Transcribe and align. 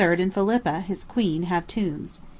and 0.01 0.33
Philippa, 0.33 0.79
his 0.79 1.03
queen, 1.03 1.43
have 1.43 1.67
tombs. 1.67 2.21